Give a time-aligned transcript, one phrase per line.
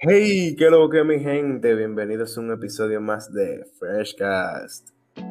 [0.00, 4.90] Hey, qué lo que mi gente, bienvenidos a un episodio más de Freshcast.
[5.16, 5.24] ¿Qué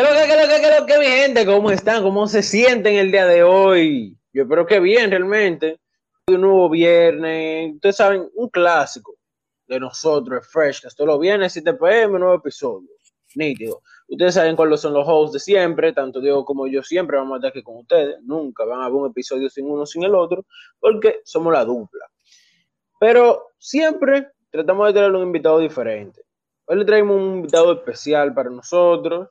[0.00, 1.44] lo que, qué lo que, qué lo que, mi gente?
[1.44, 2.04] ¿Cómo están?
[2.04, 4.16] ¿Cómo se sienten el día de hoy?
[4.32, 5.80] Yo espero que bien, realmente.
[6.28, 9.16] Un nuevo viernes, ustedes saben, un clásico
[9.66, 10.96] de nosotros, es Freshcast.
[10.96, 13.01] Todos los viernes, 7 pm, nuevo episodio.
[13.34, 13.82] Nítido.
[14.08, 17.36] Ustedes saben cuáles son los hosts de siempre, tanto Diego como yo siempre vamos a
[17.36, 18.22] estar aquí con ustedes.
[18.22, 20.44] Nunca van a haber un episodio sin uno, sin el otro,
[20.78, 22.06] porque somos la dupla.
[23.00, 26.22] Pero siempre tratamos de tener un invitado diferente.
[26.66, 29.28] Hoy le traemos un invitado especial para nosotros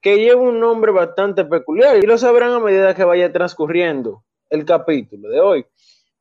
[0.00, 4.66] que lleva un nombre bastante peculiar y lo sabrán a medida que vaya transcurriendo el
[4.66, 5.66] capítulo de hoy.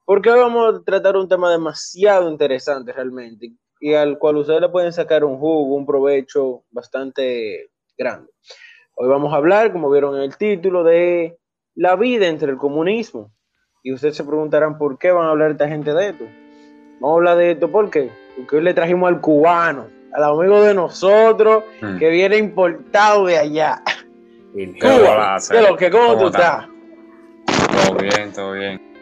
[0.05, 4.69] Porque hoy vamos a tratar un tema demasiado interesante realmente y al cual ustedes le
[4.69, 8.31] pueden sacar un jugo, un provecho bastante grande.
[8.95, 11.37] Hoy vamos a hablar, como vieron en el título, de
[11.75, 13.33] la vida entre el comunismo.
[13.83, 16.23] Y ustedes se preguntarán por qué van a hablar esta gente de esto.
[17.01, 18.09] Vamos a hablar de esto ¿por qué?
[18.37, 21.97] porque hoy le trajimos al cubano al amigo de nosotros Mm.
[21.97, 23.81] que viene importado de allá.
[24.55, 25.91] ¿Qué Cuba, hola, ¿qué lo que?
[25.91, 26.67] ¿Cómo, ¿Cómo tú estás?
[27.85, 28.92] Todo bien, todo bien.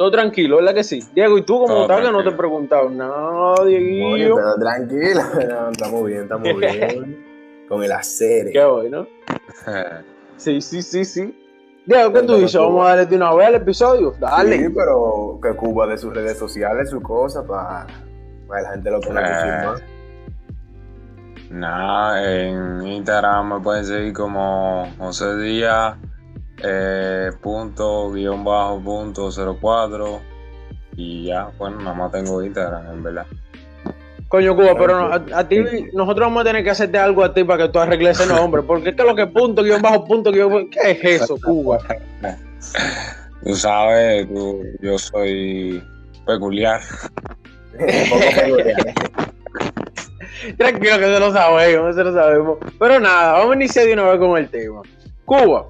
[0.00, 1.04] Todo tranquilo, ¿verdad que sí?
[1.14, 1.98] Diego, ¿y tú cómo Todo estás?
[1.98, 2.36] Que no te he tranquilo.
[2.38, 4.34] preguntado nada, Oye, Dieguillo.
[4.34, 7.66] pero tranquila, no, estamos bien, estamos bien.
[7.68, 8.50] Con el acere.
[8.50, 9.06] Qué hoy, ¿no?
[10.38, 11.38] Sí, sí, sí, sí.
[11.84, 12.58] Diego, ¿qué tú dices?
[12.58, 14.14] Vamos a darle de una vez al episodio.
[14.18, 14.56] Dale.
[14.56, 17.86] Sí, pero que Cuba de sus redes sociales, su cosa, para
[18.62, 19.66] la gente lo conoce Eh.
[19.66, 19.82] más.
[21.50, 25.96] Nada, en Instagram me pueden seguir como José Díaz,
[26.62, 29.30] eh, punto, guion bajo, punto,
[29.60, 30.20] 04.
[30.96, 33.26] Y ya, bueno, nada más tengo Instagram, en verdad.
[34.28, 35.58] Coño, Cuba, pero no, a, a ti,
[35.92, 38.62] nosotros vamos a tener que hacerte algo a ti para que tú arregles ese nombre.
[38.62, 40.70] Porque esto es lo que punto, guion bajo, punto, guion.
[40.70, 41.78] ¿Qué es eso, Cuba?
[43.42, 45.82] Tú sabes, tú- yo soy
[46.26, 46.80] peculiar.
[47.72, 48.94] Un poco peculiar.
[50.58, 52.58] Tranquilo que eso lo sabemos, eso lo sabemos.
[52.78, 54.82] Pero nada, vamos a iniciar de una vez con el tema.
[55.24, 55.66] Cuba,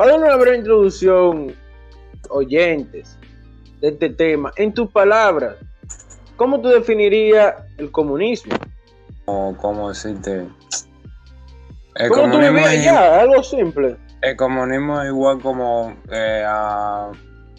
[0.00, 1.54] para dar una breve introducción,
[2.30, 3.18] oyentes,
[3.82, 5.56] de este tema, en tus palabras,
[6.36, 8.56] ¿cómo tú definirías el comunismo?
[9.26, 10.48] O, ¿Cómo decirte?
[11.96, 13.20] El ¿Cómo tú vivías es- allá?
[13.20, 13.98] Algo simple.
[14.22, 17.10] El comunismo es igual como eh, a,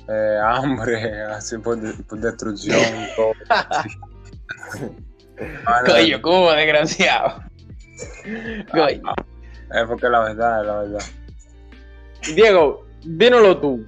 [0.10, 2.80] eh, hambre, así por, de- por destrucción.
[3.16, 3.34] todo.
[5.64, 7.44] Mano, Cuba, desgraciado.
[8.72, 9.14] Coño.
[9.76, 11.02] es porque la verdad es la verdad.
[12.36, 13.86] Diego, dínoslo tú.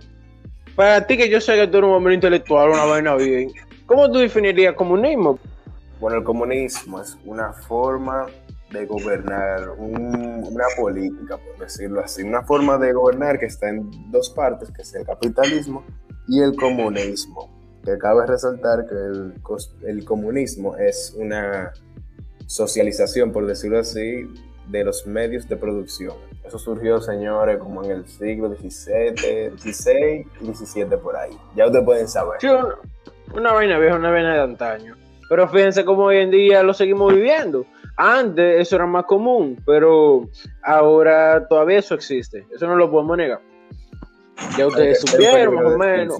[0.75, 3.51] Para ti que yo sé que tú eres un hombre intelectual, una vaina bien,
[3.85, 5.37] ¿cómo tú definirías comunismo?
[5.99, 8.25] Bueno, el comunismo es una forma
[8.71, 13.89] de gobernar, un- una política, por decirlo así, una forma de gobernar que está en
[14.11, 15.83] dos partes, que es el capitalismo
[16.27, 17.49] y el comunismo.
[17.85, 18.95] Que cabe resaltar que
[19.87, 21.71] el comunismo es una
[22.47, 24.27] socialización, por decirlo así,
[24.69, 26.15] de los medios de producción.
[26.53, 31.35] Eso surgió, señores, como en el siglo XVII, XVI XVII por ahí.
[31.55, 32.39] Ya ustedes pueden saber.
[32.39, 32.75] Sí, una,
[33.33, 34.95] una vaina vieja, una vaina de antaño.
[35.29, 37.65] Pero fíjense cómo hoy en día lo seguimos viviendo.
[37.97, 40.29] Antes eso era más común, pero
[40.61, 42.45] ahora todavía eso existe.
[42.55, 43.39] Eso no lo podemos negar.
[44.55, 46.19] Ya ustedes supieron más o menos.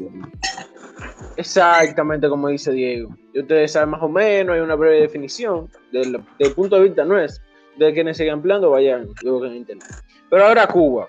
[1.38, 3.16] Exactamente como dice Diego.
[3.35, 7.05] Y ustedes saben más o menos, hay una breve definición del, del punto de vista
[7.05, 7.53] nuestro.
[7.78, 9.88] De quienes sigan empleando, vayan luego en internet.
[10.29, 11.07] Pero ahora Cuba.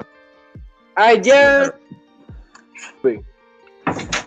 [0.94, 1.75] Allá.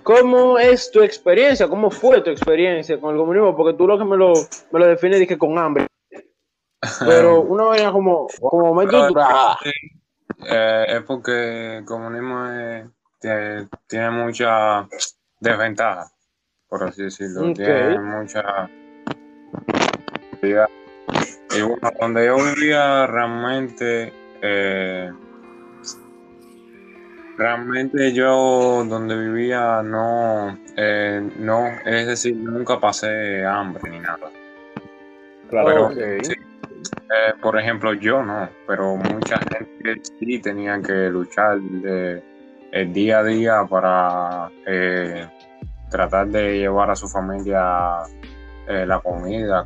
[0.04, 1.68] ¿Cómo es tu experiencia?
[1.68, 3.56] ¿Cómo fue tu experiencia con el comunismo?
[3.56, 4.34] Porque tú lo que me lo,
[4.72, 5.88] me lo defines dije con hambre.
[7.06, 9.58] Pero una vaina como, como estructurada.
[10.50, 12.86] Eh, es porque el comunismo es-
[13.20, 14.88] tiene, tiene mucha
[15.40, 16.06] desventaja,
[16.70, 17.42] por así decirlo.
[17.56, 18.70] Tiene mucha.
[21.56, 24.14] Y bueno, donde yo vivía realmente.
[24.42, 25.12] eh,
[27.38, 34.32] realmente yo donde vivía no, eh, no, es decir, nunca pasé hambre ni nada.
[35.50, 35.94] Claro, Ok.
[36.24, 36.34] sí.
[36.34, 42.22] Eh, por ejemplo, yo no, pero mucha gente sí tenía que luchar de-
[42.72, 45.26] el día a día para eh,
[45.90, 48.00] tratar de llevar a su familia
[48.68, 49.66] eh, la comida.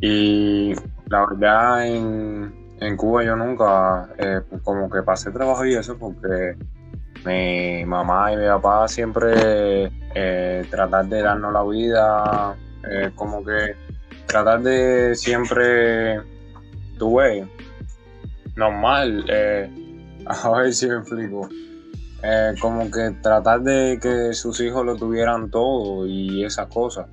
[0.00, 0.74] Y
[1.08, 6.56] la verdad, en, en Cuba yo nunca eh, como que pasé trabajo y eso porque
[7.24, 12.56] mi mamá y mi papá siempre eh, tratar de darnos la vida,
[12.88, 13.74] eh, como que
[14.26, 16.20] tratar de siempre
[16.98, 17.46] tú ves,
[18.54, 19.70] normal, eh,
[20.26, 21.48] a ver si me explico.
[22.60, 27.06] Como que tratar de que sus hijos lo tuvieran todo y esas cosas.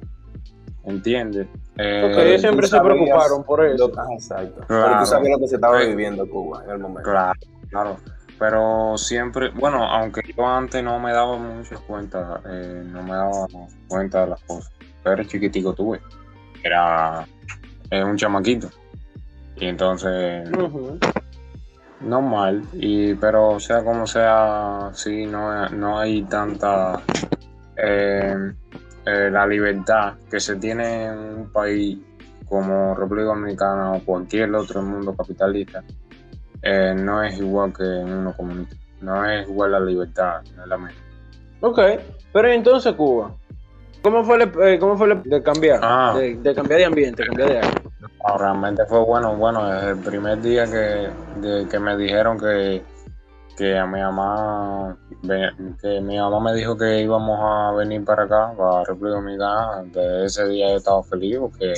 [0.86, 1.48] ¿Entiendes?
[1.78, 3.88] Eh, Porque ellos siempre se preocuparon por eso.
[3.88, 4.62] Lo- ajá, exacto.
[4.68, 4.84] Claro.
[4.88, 7.10] Pero tú sabías lo que se estaba viviendo en Cuba en el momento.
[7.10, 7.40] Claro,
[7.70, 7.98] claro.
[8.40, 13.48] Pero siempre, bueno, aunque yo antes no me daba mucho cuenta, eh, no me daba
[13.88, 14.72] cuenta de las cosas.
[15.04, 16.02] Pero chiquitico tuve.
[16.64, 17.26] Era
[17.90, 18.70] eh, un chamaquito.
[19.56, 21.00] Y entonces, Ujú.
[22.02, 22.64] normal.
[22.74, 27.02] Y, pero sea como sea, sí, no, no hay tanta
[27.78, 28.36] eh,
[29.06, 31.98] eh, la libertad que se tiene en un país
[32.48, 35.84] como República Dominicana o cualquier otro mundo capitalista.
[36.62, 38.76] eh, no es igual que en uno comunista.
[39.02, 41.02] No es igual la libertad, no es la misma.
[41.60, 41.80] Ok,
[42.32, 43.34] pero entonces Cuba,
[44.02, 45.80] ¿cómo fue, el- eh, cómo fue el de cambiar?
[45.84, 46.14] Ah.
[46.18, 47.70] De, de cambiar de ambiente, cambiar de aire.
[48.00, 51.10] No, realmente fue bueno, bueno, desde el primer día que,
[51.42, 52.82] de- que me dijeron que,
[53.56, 54.98] que a mi mamá,
[55.82, 60.26] que mi mamá me dijo que íbamos a venir para acá, para República Dominicana, desde
[60.26, 61.74] ese día yo estaba feliz porque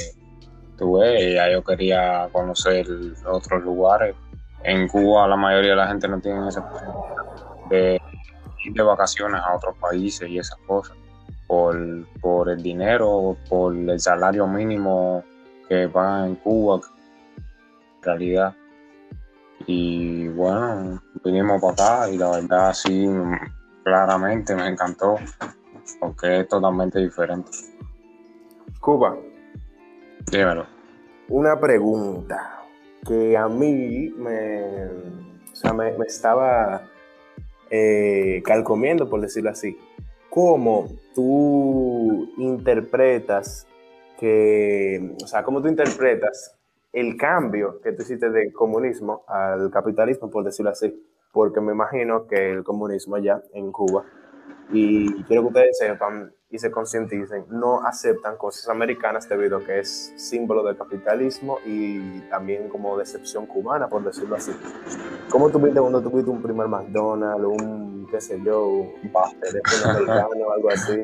[0.78, 2.88] tuve, ya yo quería conocer
[3.26, 4.16] otros lugares.
[4.64, 6.66] En Cuba la mayoría de la gente no tiene esa
[7.70, 8.02] de
[8.64, 10.98] ir de vacaciones a otros países y esas cosas.
[11.48, 11.78] Por,
[12.22, 15.24] por el dinero, por el salario mínimo
[15.70, 16.80] que pagan en Cuba,
[17.38, 18.56] en realidad.
[19.68, 23.10] Y bueno, vinimos para acá y la verdad sí,
[23.84, 25.16] claramente me encantó,
[26.00, 27.52] porque es totalmente diferente.
[28.80, 29.18] Cuba,
[30.32, 30.68] Dímelo.
[31.30, 32.64] una pregunta
[33.06, 34.86] que a mí me,
[35.52, 36.84] o sea, me, me estaba
[37.70, 39.78] eh, calcomiendo, por decirlo así.
[40.30, 43.68] ¿Cómo tú interpretas
[44.20, 46.56] que, o sea, cómo tú interpretas
[46.94, 50.94] el cambio que tú hiciste del comunismo al capitalismo, por decirlo así?
[51.36, 54.06] Porque me imagino que el comunismo allá en Cuba,
[54.72, 59.80] y quiero que ustedes sepan y se concienticen, no aceptan cosas americanas debido a que
[59.80, 64.54] es símbolo del capitalismo y también como decepción cubana, por decirlo así.
[65.30, 68.94] ¿Cómo tuviste cuando tuviste un primer McDonald's, un, qué sé yo, un
[69.42, 71.04] teléfono americano o algo así?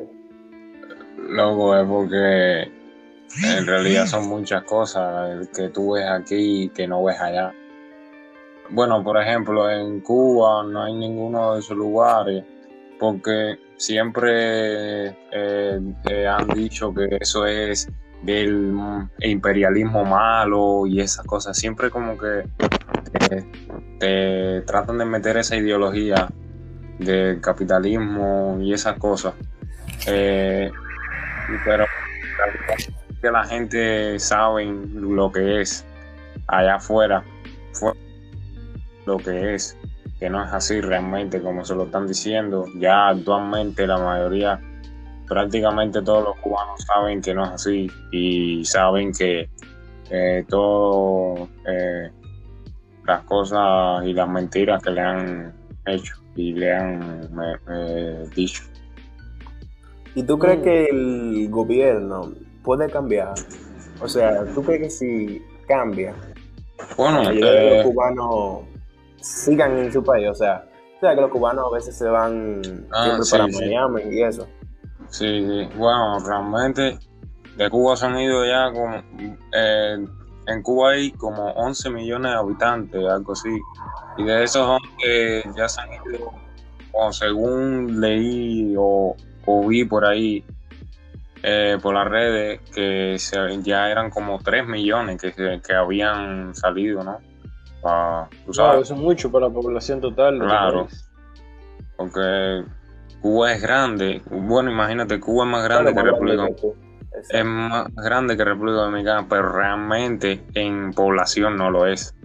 [1.27, 2.71] Loco, es porque
[3.57, 7.53] en realidad son muchas cosas que tú ves aquí y que no ves allá.
[8.71, 12.44] Bueno, por ejemplo, en Cuba no hay ninguno de esos lugares
[13.00, 15.15] porque siempre eh,
[16.09, 17.89] eh, han dicho que eso es
[18.21, 18.71] del
[19.19, 21.57] imperialismo malo y esas cosas.
[21.57, 22.44] Siempre como que
[23.27, 23.45] te,
[24.00, 26.29] te tratan de meter esa ideología
[27.00, 29.33] del capitalismo y esas cosas.
[30.07, 30.71] Eh,
[31.65, 31.85] pero
[33.21, 35.85] la gente sabe lo que es
[36.47, 37.24] allá afuera,
[37.74, 37.94] fue
[39.06, 39.77] lo que es,
[40.19, 42.65] que no es así realmente como se lo están diciendo.
[42.77, 44.59] Ya actualmente la mayoría,
[45.27, 49.50] prácticamente todos los cubanos saben que no es así y saben que
[50.09, 52.12] eh, todo eh,
[53.06, 55.53] las cosas y las mentiras que le han
[55.86, 57.30] hecho y le han
[57.69, 58.63] eh, dicho.
[60.13, 60.63] ¿Y tú crees Mm.
[60.63, 62.33] que el gobierno
[62.63, 63.33] puede cambiar?
[64.01, 66.13] O sea, ¿tú crees que si cambia,
[66.98, 68.62] Bueno, eh, los cubanos
[69.21, 70.27] sigan en su país?
[70.29, 70.65] O sea,
[70.97, 72.61] o sea, que los cubanos a veces se van
[72.91, 73.53] Ah, siempre sí, para sí.
[73.65, 74.47] Miami y eso.
[75.09, 75.69] Sí, sí.
[75.75, 76.97] Bueno, realmente
[77.55, 78.95] de Cuba se han ido ya como...
[79.53, 80.05] eh,
[80.47, 83.49] en Cuba hay como 11 millones de habitantes, algo así.
[84.17, 86.31] Y de esos 11 ya se han ido,
[86.93, 90.43] o según leí o, o vi por ahí,
[91.43, 97.03] eh, por las redes, que se- ya eran como 3 millones que, que habían salido,
[97.03, 97.19] ¿no?
[97.81, 100.39] Tú Claro, eso es mucho para la población total.
[100.39, 100.88] de Claro.
[101.97, 102.63] porque
[103.21, 104.21] Cuba es grande.
[104.29, 106.43] Bueno, imagínate, Cuba es más grande Claro, que República.
[106.47, 106.75] Exacto.
[107.29, 112.15] es más grande que República Dominicana, pero realmente en población no lo es.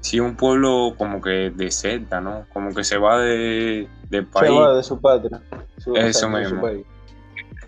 [0.00, 2.46] Si un pueblo como que deserta, ¿no?
[2.52, 5.40] Como que se va de, del Se país, va de su patria.
[5.78, 6.60] Su- Eso su mismo.
[6.62, 6.84] país.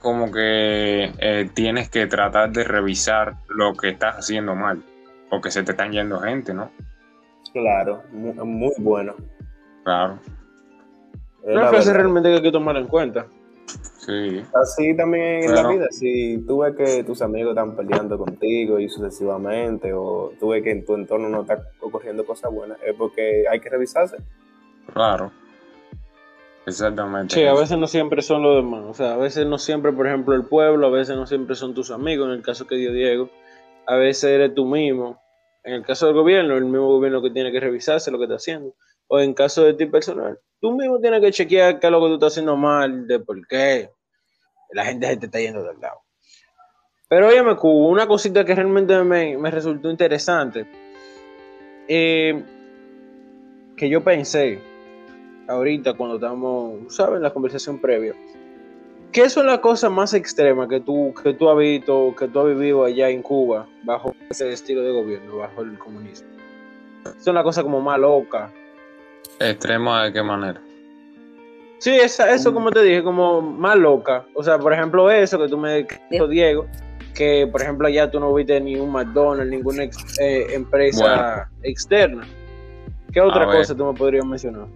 [0.01, 4.83] como que eh, tienes que tratar de revisar lo que estás haciendo mal,
[5.33, 6.71] porque se te están yendo gente, ¿no?
[7.55, 9.15] Claro, muy, muy bueno.
[9.83, 10.19] Claro,
[11.43, 13.27] Es Una la frase realmente que hay que tomar en cuenta.
[13.97, 14.45] sí.
[14.55, 18.91] Así también en la vida, si tú ves que tus amigos están peleando contigo y
[18.91, 23.45] sucesivamente, o tú ves que en tu entorno no está ocurriendo cosas buenas, es porque
[23.51, 24.19] hay que revisarse.
[24.93, 25.33] Claro.
[26.67, 27.37] Exactamente.
[27.37, 28.85] Sí, a veces no siempre son los demás.
[28.87, 31.73] O sea, a veces no siempre, por ejemplo, el pueblo, a veces no siempre son
[31.73, 33.31] tus amigos, en el caso que dio Diego.
[33.87, 35.22] A veces eres tú mismo.
[35.65, 38.37] En el caso del gobierno, el mismo gobierno que tiene que revisarse lo que está
[38.37, 38.75] haciendo.
[39.07, 42.07] O en caso de ti personal, tú mismo tienes que chequear qué es lo que
[42.09, 43.91] tú estás haciendo mal, de por qué
[44.71, 46.01] la gente se te está yendo del lado.
[47.09, 50.67] Pero oye, me una cosita que realmente me, me resultó interesante.
[51.87, 52.43] Eh,
[53.77, 54.59] que yo pensé
[55.47, 57.17] ahorita cuando estamos, ¿sabes?
[57.17, 58.15] En la conversación previa.
[59.13, 62.47] ¿Qué son las cosas más extremas que tú, que tú has visto, que tú has
[62.47, 66.29] vivido allá en Cuba bajo ese estilo de gobierno, bajo el comunismo?
[67.19, 68.51] Son las cosas como más locas.
[69.39, 70.63] ¿Extrema de qué manera?
[71.79, 74.25] Sí, esa, eso como te dije, como más loca.
[74.35, 76.67] O sea, por ejemplo, eso que tú me dijo Diego,
[77.15, 79.85] que por ejemplo allá tú no viste ni un McDonald's, ninguna
[80.21, 82.27] eh, empresa externa.
[83.13, 84.69] ¿Qué otra cosa tú me podrías mencionar?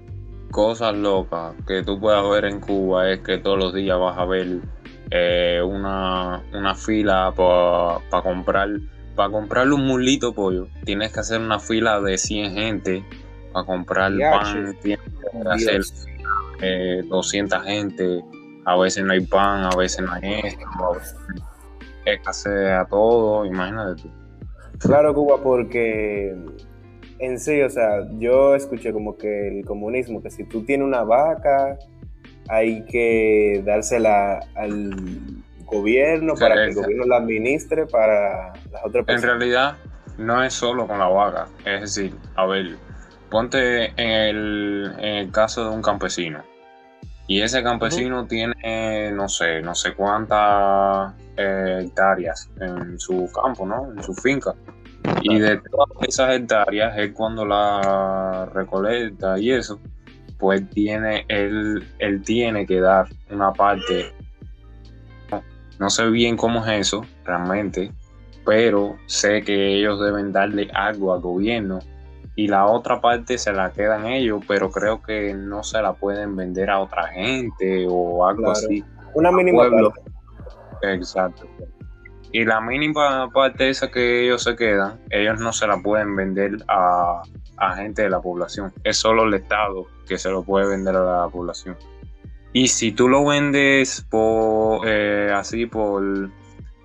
[0.56, 4.24] Cosas locas que tú puedas ver en Cuba es que todos los días vas a
[4.24, 4.60] ver
[5.10, 6.42] eh, una,
[6.74, 8.70] fila para comprar
[9.14, 10.68] para comprarle un mulito pollo.
[10.84, 13.04] Tienes que hacer una fila de 100 gente
[13.52, 14.74] para comprar pan.
[14.80, 15.82] Tienes que hacer
[16.62, 18.24] eh, 200 gente.
[18.64, 20.40] A veces no hay pan, a veces no hay
[22.06, 22.30] esto,
[22.80, 23.44] a todo.
[23.44, 24.10] Imagínate tú.
[24.78, 26.34] Claro, Cuba, porque
[27.18, 31.02] en sí, o sea, yo escuché como que el comunismo, que si tú tienes una
[31.02, 31.78] vaca,
[32.48, 34.94] hay que dársela al
[35.64, 39.22] gobierno para que el gobierno la administre para las otras personas.
[39.22, 39.76] En realidad,
[40.18, 42.76] no es solo con la vaca, es decir, a ver,
[43.30, 46.42] ponte en el, en el caso de un campesino.
[47.28, 53.92] Y ese campesino tiene, no sé, no sé cuántas eh, hectáreas en su campo, ¿no?
[53.92, 54.54] En su finca.
[55.22, 59.80] Y de todas esas hectáreas es cuando la recolecta y eso,
[60.38, 64.12] pues tiene, él, él tiene que dar una parte.
[65.78, 67.92] No sé bien cómo es eso realmente,
[68.44, 71.80] pero sé que ellos deben darle algo al gobierno
[72.34, 76.36] y la otra parte se la quedan ellos, pero creo que no se la pueden
[76.36, 78.84] vender a otra gente o algo así.
[79.14, 79.64] Una mínima
[80.82, 81.46] Exacto.
[82.32, 86.58] Y la mínima parte esa que ellos se quedan, ellos no se la pueden vender
[86.68, 87.22] a,
[87.76, 88.72] gente de la población.
[88.84, 91.76] Es solo el Estado que se lo puede vender a la población.
[92.52, 96.02] Y si tú lo vendes por eh, así por,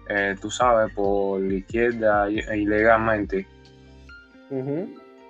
[0.09, 3.47] eh, tú sabes, por la izquierda ilegalmente,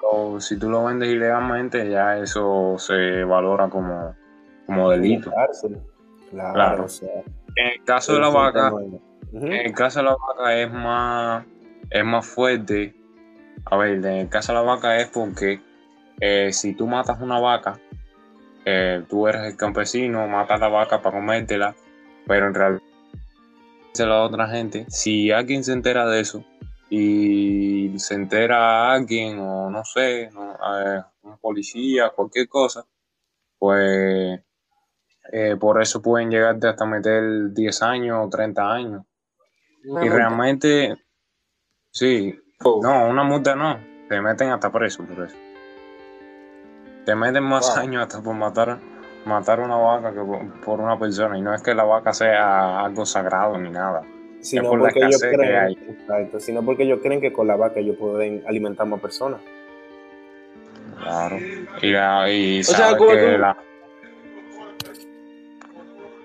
[0.04, 4.16] o si tú lo vendes ilegalmente, ya eso se valora como,
[4.66, 5.32] como delito.
[6.32, 6.86] Claro.
[7.56, 8.72] en el caso de la vaca,
[9.34, 11.46] en el caso de la vaca es más,
[11.90, 12.96] es más fuerte.
[13.66, 15.62] A ver, en el caso de la vaca es porque
[16.20, 17.80] eh, si tú matas una vaca,
[18.66, 21.76] eh, tú eres el campesino, matas la vaca para comértela,
[22.28, 22.82] pero en realidad
[23.94, 24.86] se la otra gente.
[24.90, 26.44] Si alguien se entera de eso
[26.90, 30.30] y se entera a alguien o no sé,
[31.24, 32.86] un policía, cualquier cosa,
[33.58, 34.42] pues
[35.32, 39.06] eh, por eso pueden llegarte hasta meter 10 años o 30 años
[39.84, 40.96] y realmente,
[41.92, 42.80] sí, oh.
[42.84, 45.36] no, una multa no, te meten hasta preso por eso.
[47.06, 48.78] Te meten más años hasta por matar,
[49.26, 50.22] matar una vaca que
[50.64, 51.38] por, una persona.
[51.38, 54.04] Y no es que la vaca sea algo sagrado ni nada.
[54.40, 58.44] Sino porque, ellos creen, exacto, sino porque ellos creen que con la vaca ellos pueden
[58.48, 59.40] alimentar más personas.
[61.00, 61.38] Claro.
[61.82, 63.58] Y, o sea, que la...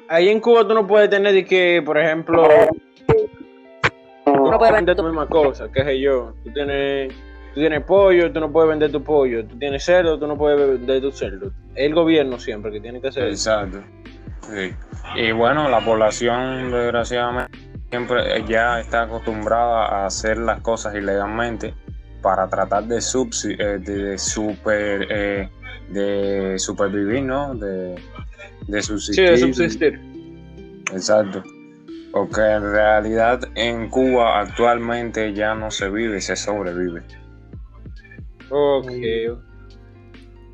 [0.09, 2.49] Ahí en Cuba tú no puedes tener que, por ejemplo,
[4.57, 6.35] no puedes vender tu misma cosa, qué sé yo.
[6.45, 7.13] Tú tienes,
[7.55, 9.45] tú tienes pollo, tú no puedes vender tu pollo.
[9.45, 11.53] Tú tienes cerdo, tú no puedes vender tu cerdo.
[11.75, 13.81] El gobierno siempre que tiene que hacer Exacto.
[14.43, 14.75] Sí.
[15.17, 17.59] Y bueno, la población, desgraciadamente,
[17.91, 21.75] siempre ya está acostumbrada a hacer las cosas ilegalmente
[22.23, 25.49] para tratar de, eh, de, super, eh,
[25.91, 27.55] de supervivir, ¿no?
[27.55, 27.95] De,
[28.67, 29.27] de subsistir.
[29.27, 30.01] Sí, de subsistir.
[30.93, 31.43] Exacto.
[32.17, 37.03] Porque en realidad en Cuba actualmente ya no se vive, se sobrevive.
[38.49, 38.91] Ok.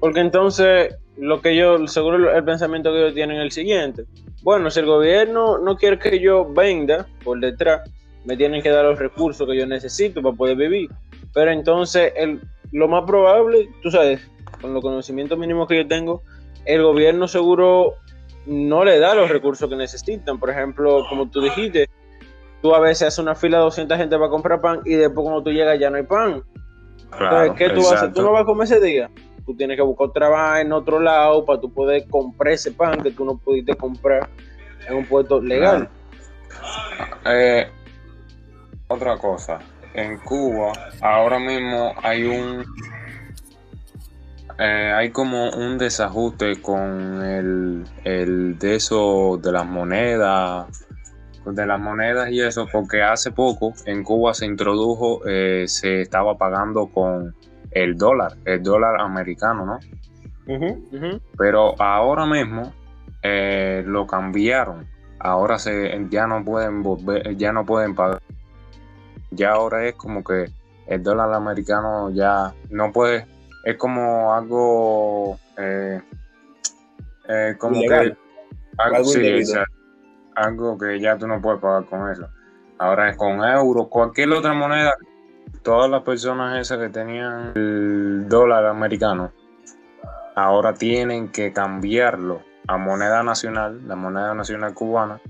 [0.00, 4.06] Porque entonces, lo que yo, seguro el pensamiento que ellos tienen es el siguiente.
[4.42, 7.88] Bueno, si el gobierno no quiere que yo venda por detrás,
[8.24, 10.90] me tienen que dar los recursos que yo necesito para poder vivir.
[11.32, 12.40] Pero entonces, el,
[12.72, 14.20] lo más probable, tú sabes,
[14.60, 16.22] con los conocimientos mínimos que yo tengo,
[16.64, 17.98] el gobierno seguro
[18.46, 20.38] no le da los recursos que necesitan.
[20.38, 21.88] Por ejemplo, como tú dijiste,
[22.60, 25.42] tú a veces haces una fila de 200 gente para comprar pan y después cuando
[25.42, 26.42] tú llegas ya no hay pan.
[27.12, 28.12] Entonces, ¿qué tú haces?
[28.12, 29.10] Tú no vas a comer ese día.
[29.44, 33.10] Tú tienes que buscar trabajo en otro lado para tú poder comprar ese pan que
[33.10, 34.28] tú no pudiste comprar
[34.88, 35.88] en un puesto legal.
[37.26, 37.68] Eh,
[38.88, 39.58] otra cosa,
[39.94, 42.64] en Cuba ahora mismo hay un
[44.58, 50.86] eh, hay como un desajuste con el, el de eso de las monedas
[51.44, 56.38] de las monedas y eso porque hace poco en Cuba se introdujo eh, se estaba
[56.38, 57.34] pagando con
[57.72, 59.78] el dólar el dólar americano no
[61.36, 62.72] pero ahora mismo
[63.22, 64.86] eh, lo cambiaron.
[65.18, 68.20] Ahora se ya no pueden volver ya no pueden pagar.
[69.30, 70.46] Ya ahora es como que
[70.86, 73.26] el dólar americano ya no puede,
[73.64, 76.00] es como algo, eh,
[77.28, 78.16] eh, como que
[80.34, 82.28] algo, que ya tú no puedes pagar con eso.
[82.78, 84.94] Ahora es con euros, cualquier otra moneda,
[85.62, 89.32] todas las personas esas que tenían el dólar americano,
[90.34, 95.20] ahora tienen que cambiarlo a moneda nacional, la moneda nacional cubana,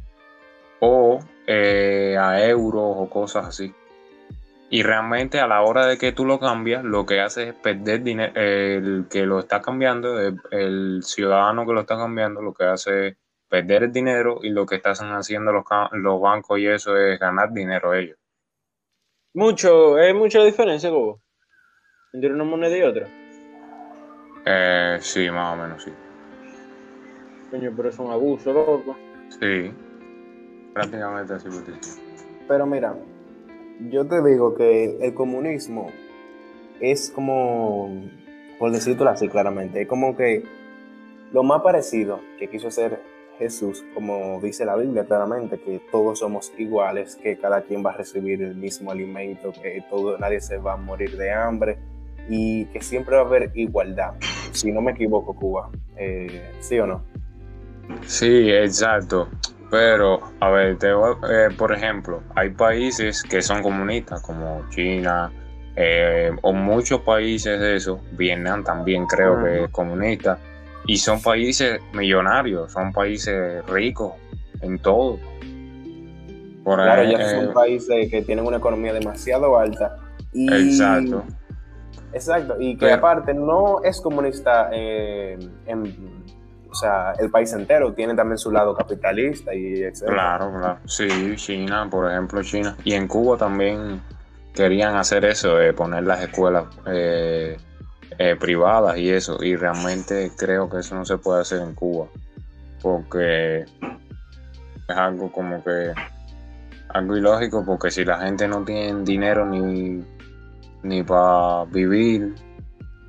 [0.80, 3.74] o eh, a euros o cosas así.
[4.72, 8.02] Y realmente a la hora de que tú lo cambias, lo que hace es perder
[8.02, 8.32] dinero.
[8.34, 13.16] El que lo está cambiando, el, ciudadano que lo está cambiando, lo que hace es
[13.50, 17.52] perder el dinero y lo que están haciendo los, los bancos y eso es ganar
[17.52, 18.16] dinero ellos.
[19.34, 21.20] Mucho, ¿hay mucha diferencia, Gobo?
[22.14, 23.06] Entre una moneda y otra.
[24.46, 25.92] Eh, sí, más o menos, sí.
[27.50, 28.96] Coño, pero es un abuso, loco.
[29.38, 29.70] Sí,
[30.72, 31.48] prácticamente así.
[32.48, 32.94] Pero mira,
[33.90, 35.90] yo te digo que el comunismo
[36.80, 37.90] es como,
[38.58, 40.44] por decirlo así claramente, es como que
[41.32, 43.00] lo más parecido que quiso hacer
[43.38, 47.96] Jesús, como dice la Biblia claramente, que todos somos iguales, que cada quien va a
[47.96, 51.78] recibir el mismo alimento, que todo, nadie se va a morir de hambre
[52.28, 54.14] y que siempre va a haber igualdad.
[54.52, 57.02] Si no me equivoco, Cuba, eh, ¿sí o no?
[58.06, 59.28] Sí, exacto.
[59.72, 65.32] Pero, a ver, eh, por ejemplo, hay países que son comunistas, como China,
[65.74, 70.38] eh, o muchos países de eso, Vietnam también creo que es comunista,
[70.86, 74.12] y son países millonarios, son países ricos
[74.60, 75.18] en todo.
[76.64, 79.96] claro, ya son eh, países que tienen una economía demasiado alta.
[80.34, 81.24] exacto.
[82.12, 86.04] Exacto, y que aparte no es comunista en
[86.72, 90.04] o sea, el país entero tiene también su lado capitalista y etc.
[90.06, 90.78] Claro, claro.
[90.86, 91.06] Sí,
[91.36, 92.74] China, por ejemplo, China.
[92.82, 94.00] Y en Cuba también
[94.54, 97.58] querían hacer eso, de poner las escuelas eh,
[98.18, 99.36] eh, privadas y eso.
[99.44, 102.06] Y realmente creo que eso no se puede hacer en Cuba.
[102.80, 105.92] Porque es algo como que
[106.88, 110.02] algo ilógico porque si la gente no tiene dinero ni,
[110.82, 112.34] ni para vivir,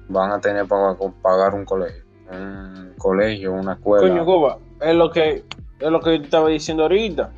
[0.09, 4.07] van a tener para pagar un colegio un colegio, una escuela.
[4.07, 5.43] Coño, Cuba, es lo que
[5.79, 7.31] es lo que estaba diciendo ahorita.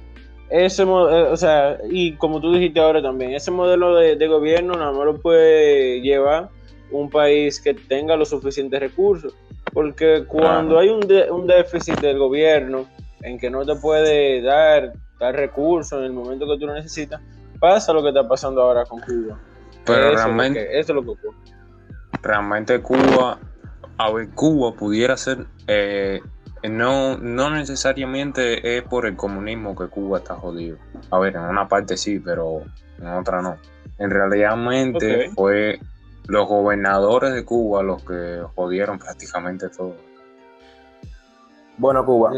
[0.49, 4.91] Ese eh, o sea, y como tú dijiste ahora también, ese modelo de, gobierno nada
[4.91, 6.49] más lo puede llevar
[6.91, 9.35] un país que tenga los suficientes recursos.
[9.73, 11.01] Porque cuando hay un,
[11.31, 12.85] un déficit del gobierno
[13.23, 17.19] en que no te puede dar, dar recursos en el momento que tú lo necesitas,
[17.59, 19.39] pasa lo que está pasando ahora con Cuba.
[19.83, 21.37] Pero realmente, eso es lo que ocurre.
[22.21, 23.39] Realmente Cuba
[23.97, 26.21] a ver, Cuba pudiera ser, eh,
[26.69, 30.77] no, no necesariamente es por el comunismo que Cuba está jodido.
[31.11, 32.61] A ver, en una parte sí, pero
[32.99, 33.57] en otra no.
[33.97, 34.57] En realidad
[35.35, 35.79] fue
[36.27, 39.95] los gobernadores de Cuba los que jodieron prácticamente todo.
[41.77, 42.31] Bueno, Cuba,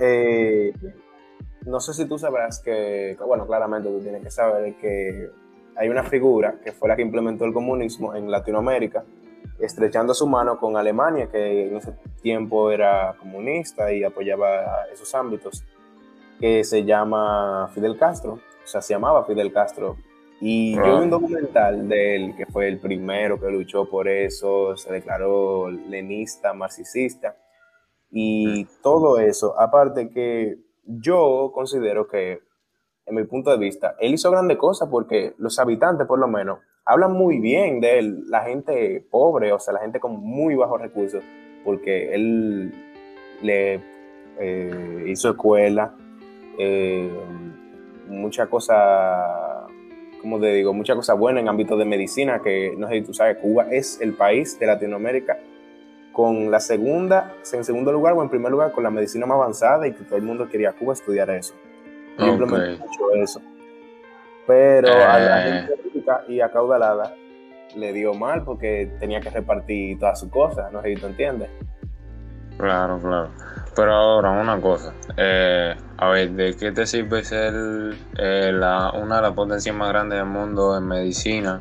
[0.00, 0.72] eh,
[1.66, 5.28] no sé si tú sabrás que, bueno, claramente tú tienes que saber que
[5.76, 9.04] hay una figura que fue la que implementó el comunismo en Latinoamérica,
[9.58, 11.92] estrechando su mano con Alemania, que en ese
[12.22, 15.64] tiempo era comunista y apoyaba esos ámbitos,
[16.38, 19.96] que se llama Fidel Castro, o sea, se llamaba Fidel Castro.
[20.40, 24.76] Y yo vi un documental de él, que fue el primero que luchó por eso,
[24.76, 27.36] se declaró lenista, marxista,
[28.10, 28.82] y mm.
[28.82, 29.58] todo eso.
[29.58, 32.40] Aparte que yo considero que,
[33.06, 36.58] en mi punto de vista, él hizo grandes cosas porque los habitantes, por lo menos,
[36.86, 40.80] hablan muy bien de él, la gente pobre, o sea, la gente con muy bajos
[40.80, 41.22] recursos,
[41.64, 42.72] porque él
[43.42, 43.80] le
[44.38, 45.94] eh, hizo escuela,
[46.58, 47.10] eh,
[48.06, 49.66] mucha cosa,
[50.22, 53.12] como te digo, mucha cosa buena en ámbito de medicina, que no sé si tú
[53.12, 55.38] sabes, Cuba es el país de Latinoamérica
[56.12, 59.88] con la segunda, en segundo lugar o en primer lugar con la medicina más avanzada
[59.88, 61.54] y que todo el mundo quería Cuba estudiar eso.
[62.16, 63.42] mucho eso.
[64.46, 65.62] Pero a la eh.
[65.66, 67.14] gente rica y acaudalada
[67.74, 71.50] le dio mal porque tenía que repartir todas sus cosas, no sé si tú entiendes.
[72.56, 73.30] Claro, claro.
[73.74, 77.52] Pero ahora una cosa, eh, a ver, ¿de qué te sirve ser
[78.18, 81.60] eh, la, una de las potencias más grandes del mundo en medicina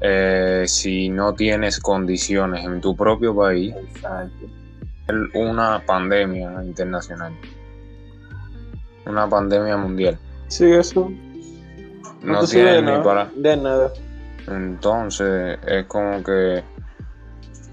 [0.00, 3.74] eh, si no tienes condiciones en tu propio país?
[3.74, 4.46] Exacto.
[5.34, 7.32] Una pandemia internacional,
[9.06, 10.16] una pandemia mundial.
[10.46, 11.10] Sí, eso.
[12.22, 13.02] No, de tienes ni nada.
[13.02, 13.30] para...
[13.34, 13.92] De nada.
[14.48, 16.62] Entonces es como que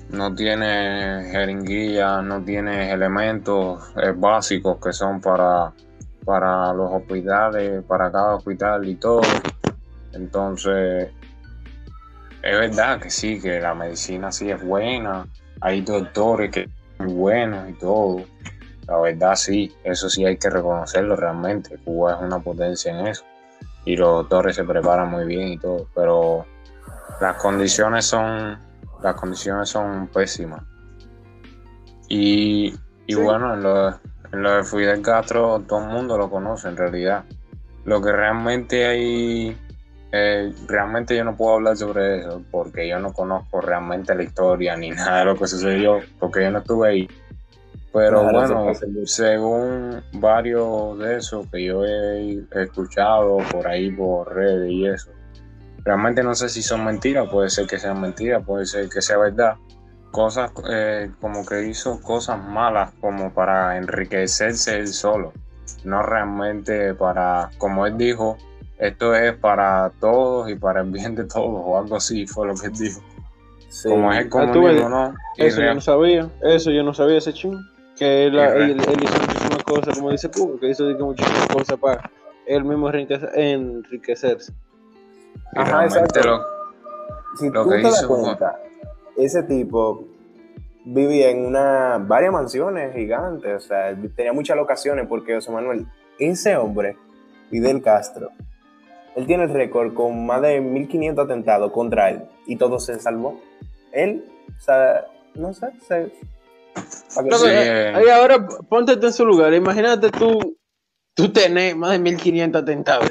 [0.09, 5.73] no tienes jeringuillas, no tienes elementos básicos que son para,
[6.25, 9.21] para los hospitales, para cada hospital y todo.
[10.13, 11.09] Entonces,
[12.41, 15.27] es verdad que sí, que la medicina sí es buena,
[15.61, 18.23] hay doctores que son buenos y todo.
[18.87, 21.77] La verdad sí, eso sí hay que reconocerlo realmente.
[21.83, 23.25] Cuba es una potencia en eso.
[23.87, 26.45] Y los doctores se preparan muy bien y todo, pero
[27.21, 28.59] las condiciones son
[29.01, 30.61] las condiciones son pésimas.
[32.09, 32.73] Y,
[33.05, 33.15] y Sí.
[33.15, 37.23] bueno en lo, en lo de Fidel Castro todo el mundo lo conoce en realidad.
[37.85, 39.57] Lo que realmente hay
[40.11, 44.75] eh, realmente yo no puedo hablar sobre eso porque yo no conozco realmente la historia
[44.75, 47.07] ni nada de lo que sucedió porque yo no estuve ahí
[47.93, 48.73] pero Claro, bueno
[49.05, 55.11] según varios de esos que yo he escuchado por ahí por redes y eso
[55.83, 59.17] realmente no sé si son mentiras, puede ser que sean mentiras, puede ser que sea
[59.17, 59.55] verdad.
[60.11, 65.31] Cosas eh, como que hizo cosas malas como para enriquecerse él solo,
[65.85, 68.37] no realmente para, como él dijo,
[68.77, 72.55] esto es para todos y para el bien de todos, o algo así fue lo
[72.55, 73.01] que él dijo.
[73.69, 73.89] Sí.
[73.89, 75.15] Como es el Ah, comunismo, ¿no?
[75.37, 76.29] Eso yo no sabía.
[76.41, 77.57] Eso yo no sabía ese ching.
[77.97, 82.09] Que él, él, él hizo muchísimas cosas, como dice Cuba, que hizo muchísimas cosas para
[82.45, 84.53] él mismo enriquecer- enriquecerse.
[85.53, 86.19] y Ajá, exacto.
[86.23, 86.43] lo-
[87.37, 88.59] si Lo tú que te das hizo fue- cuenta,
[89.17, 90.03] ese tipo
[90.85, 95.85] vivía en una varias mansiones gigantes, o sea, tenía muchas locaciones porque José Manuel,
[96.19, 96.95] ese hombre,
[97.49, 98.29] Fidel Castro,
[99.15, 103.39] él tiene el récord con más de 1500 atentados contra él y todo se salvó.
[103.91, 104.23] Él,
[104.55, 105.05] o sea,
[105.35, 106.11] no sé, se,
[107.23, 109.53] Loco, Sí, eh, ahí ahora ponte tú en su lugar.
[109.53, 110.57] Imagínate tú,
[111.13, 113.09] tú tenés más de 1500 atentados.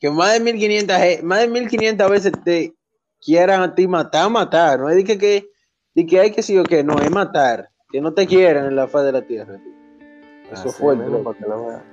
[0.00, 2.74] Que más de 1500, ge- más de 1500 veces te
[3.20, 4.80] quieran a ti matar, matar.
[4.80, 5.46] No es de que, que,
[5.94, 7.70] de que hay que sí o que no, es matar.
[7.90, 9.56] Que no te quieran en la faz de la tierra.
[9.56, 9.72] tío.
[10.52, 10.96] Eso Así fue.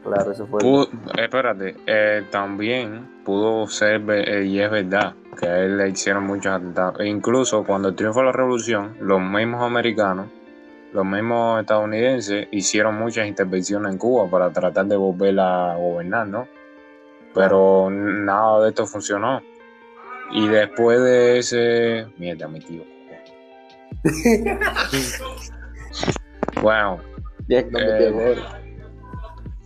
[0.03, 0.59] Claro, eso fue.
[0.59, 6.25] Pudo- espérate, eh, también pudo ser, eh, y es verdad, que a él le hicieron
[6.25, 6.99] muchos atentados.
[6.99, 10.27] E incluso cuando de la revolución, los mismos americanos,
[10.93, 16.47] los mismos estadounidenses, hicieron muchas intervenciones en Cuba para tratar de volverla a gobernar, ¿no?
[17.33, 19.41] Pero nada de esto funcionó.
[20.31, 22.07] Y después de ese.
[22.17, 22.83] Mierda, mi tío.
[26.61, 26.99] bueno,
[27.49, 28.35] Eh.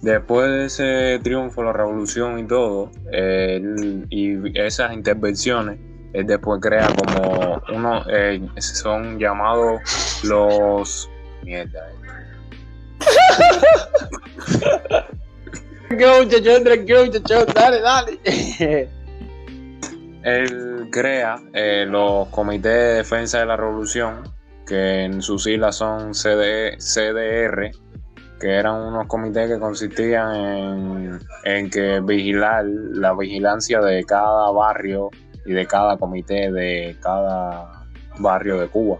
[0.01, 5.79] Después de ese triunfo, la revolución y todo, él- y esas intervenciones,
[6.13, 11.09] él después crea como uno, eh, son llamados los...
[11.45, 11.95] Mierda, eh.
[15.87, 17.45] Tranquilo, muchachos, tranquilo, muchachos.
[17.53, 18.89] Dale, dale.
[20.23, 24.23] Él crea eh, los comités de defensa de la revolución,
[24.65, 27.69] que en sus siglas son CD, CDR,
[28.39, 35.11] que eran unos comités que consistían en, en que vigilar la vigilancia de cada barrio
[35.45, 37.85] y de cada comité de cada
[38.17, 38.97] barrio de Cuba.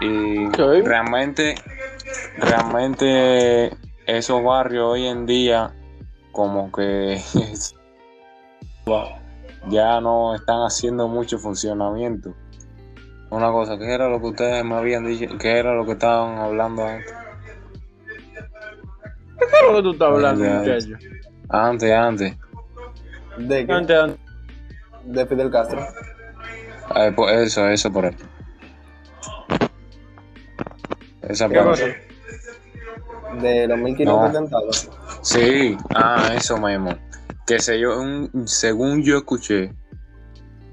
[0.00, 0.48] Y
[0.82, 1.54] realmente,
[2.38, 3.70] realmente
[4.06, 5.74] esos barrios hoy en día
[6.32, 7.20] como que
[9.68, 12.34] ya no están haciendo mucho funcionamiento.
[13.30, 15.36] Una cosa, ¿qué era lo que ustedes me habían dicho?
[15.38, 17.12] ¿Qué era lo que estaban hablando antes?
[19.38, 20.96] ¿Qué es lo que tú estás hablando, muchacho?
[21.48, 22.36] Antes, antes.
[23.38, 23.72] ¿De qué?
[23.72, 24.20] Antes, antes.
[25.04, 25.80] De Fidel Castro.
[26.94, 28.16] Eh, pues eso, eso por ahí.
[31.28, 31.70] Esa ¿Qué parte.
[33.30, 33.36] cosa?
[33.42, 34.24] De los 1500 No.
[34.24, 34.90] atentados.
[35.22, 36.90] Sí, ah, eso mismo.
[37.46, 39.72] Que sé yo, un- según yo escuché,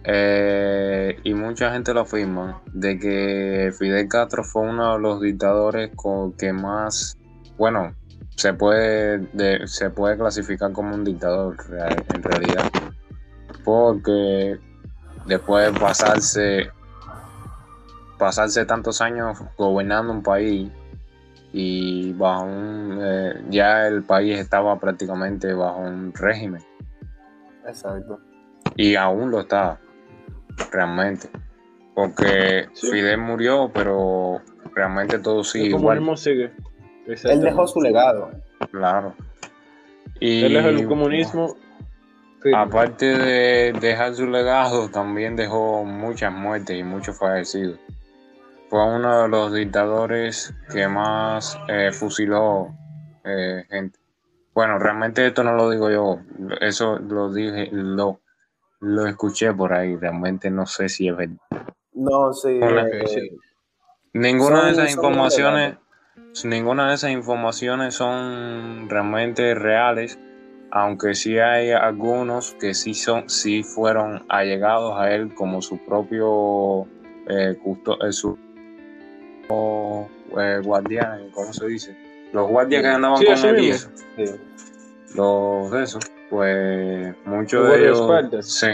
[0.05, 5.91] eh, y mucha gente lo afirma, de que Fidel Castro fue uno de los dictadores
[5.95, 7.17] con que más,
[7.57, 7.95] bueno,
[8.35, 12.69] se puede, de- se puede clasificar como un dictador real- en realidad.
[13.63, 14.57] Porque
[15.25, 16.71] después de pasarse,
[18.23, 20.71] pasarse tantos años gobernando un país,
[21.51, 26.63] y bajo un eh, ya el país estaba prácticamente bajo un régimen
[27.67, 28.19] Exacto.
[28.75, 29.77] y aún lo está
[30.71, 31.29] realmente
[31.93, 32.89] porque Sí.
[32.89, 34.41] Fidel murió pero
[34.73, 35.99] realmente todo sigue el igual.
[35.99, 36.51] comunismo sigue.
[37.05, 38.31] Él dejó su legado.
[38.71, 39.13] Claro.
[40.19, 41.55] Y Él dejó el comunismo.
[42.41, 42.57] firme.
[42.57, 47.77] aparte de dejar su legado, también dejó muchas muertes y muchos fallecidos.
[48.73, 52.73] Fue uno de los dictadores que más eh, fusiló
[53.23, 53.99] eh, gente.
[54.55, 56.17] Bueno, realmente esto no lo digo yo,
[56.59, 58.19] eso lo dije, lo,
[58.79, 61.37] lo escuché por ahí, realmente no sé si es verdad.
[61.93, 62.49] No, sí.
[62.63, 63.37] Eh.
[64.13, 65.77] Ninguna Son- de esas informaciones,
[66.43, 70.17] ninguna de esas informaciones son realmente reales,
[70.71, 76.87] aunque sí hay algunos que sí son, sí fueron allegados a él como su propio
[77.29, 78.35] eh, custo- eh, su
[79.49, 80.07] o,
[80.39, 81.97] eh, guardián, ¿cómo se dice?
[82.31, 83.91] Los guardias que andaban Sí, con él y mismo.
[83.95, 85.15] eso, sí.
[85.15, 88.67] los de esos, pues muchos de ellos, sí,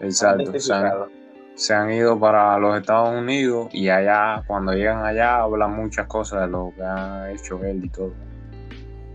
[0.00, 1.08] exacto, se han, Identificado.
[1.56, 6.42] se han ido para los Estados Unidos y allá, cuando llegan allá, hablan muchas cosas
[6.42, 8.12] de lo que ha hecho él y todo.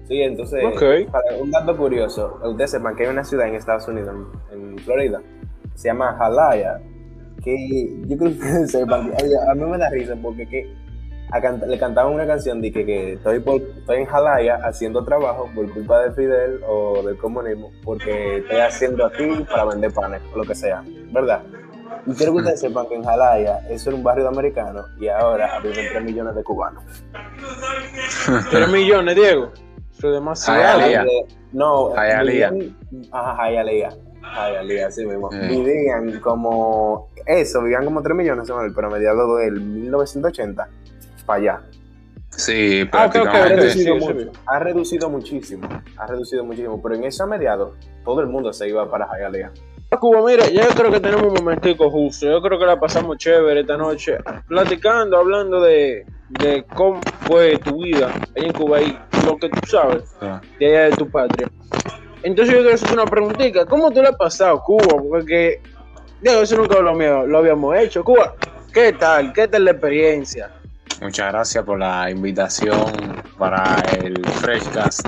[0.07, 1.11] Sí, entonces, Ok.
[1.11, 4.13] para un dato curioso, ustedes sepan que hay una ciudad en Estados Unidos,
[4.51, 5.21] en, en Florida,
[5.75, 6.81] se llama Jalaya,
[7.43, 9.11] que yo creo que sepan,
[9.49, 10.73] a mí me da risa porque que
[11.31, 15.03] a canta- le cantaban una canción de que, que estoy, por- estoy en Jalaya haciendo
[15.05, 20.21] trabajo por culpa de Fidel o del comunismo, porque estoy haciendo aquí para vender panes
[20.33, 21.41] o lo que sea, ¿verdad?
[22.07, 25.07] Y quiero que ustedes sepan que en Jalaya eso era un barrio de americanos y
[25.07, 26.83] ahora viven 3 millones de cubanos.
[28.51, 29.51] Tres millones, Diego.
[29.97, 30.79] Eso es demasiado.
[30.79, 31.03] Hialeah.
[31.51, 31.89] No,
[32.49, 32.75] vivían-
[33.11, 33.35] Ajá,
[34.33, 34.61] Hialeah.
[34.63, 35.29] Hialeah, así mismo.
[35.33, 35.47] Eh.
[35.49, 37.09] Vivían como.
[37.25, 40.67] Eso, vivían como 3 millones, pero a mediados del 1980,
[41.25, 41.61] para allá.
[42.29, 43.55] Sí, Ah, ok, ok, Ha prácticamente.
[43.55, 45.67] reducido, sí, sí, mucho, ha reducido muchísimo.
[45.97, 46.81] Ha reducido muchísimo.
[46.81, 47.73] Pero en eso a mediados,
[48.05, 49.51] todo el mundo se iba para Hialeah.
[49.99, 52.27] Cuba, mira, ya yo creo que tenemos un momentico justo.
[52.27, 57.81] Yo creo que la pasamos chévere esta noche, platicando, hablando de, de cómo fue tu
[57.83, 60.03] vida allá en Cuba y lo que tú sabes
[60.59, 61.49] de allá de tu patria.
[62.23, 63.65] Entonces yo quiero hacerte una preguntita.
[63.65, 65.01] ¿Cómo tú le has pasado Cuba?
[65.09, 65.61] Porque,
[66.21, 68.03] Diego, eso nunca lo, habíamos- lo habíamos hecho.
[68.03, 68.35] Cuba,
[68.73, 69.31] ¿qué tal?
[69.33, 70.49] ¿Qué tal la experiencia?
[71.01, 72.93] Muchas gracias por la invitación
[73.37, 75.07] para el Freshcast.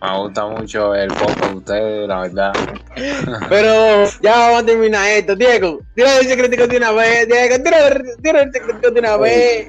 [0.00, 2.52] Me gusta mucho el podcast de ustedes, la verdad.
[3.48, 5.80] Pero ya vamos a terminar esto, Diego.
[5.94, 7.62] Tira el secretico de una vez, Diego.
[7.62, 7.78] Tira,
[8.22, 9.66] tira el secretico de una vez.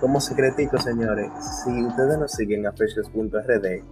[0.00, 1.28] Como secretico, señores,
[1.64, 3.82] si ustedes nos siguen a precios.rd,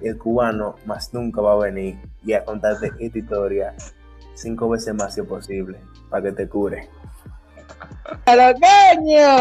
[0.00, 3.74] el cubano más nunca va a venir y a contarte esta historia
[4.34, 6.88] cinco veces más si es posible, para que te cure.
[8.26, 9.36] ¡A caña!